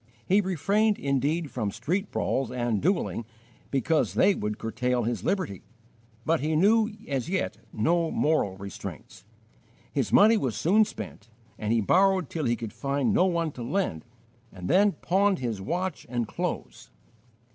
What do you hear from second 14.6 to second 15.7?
then pawned his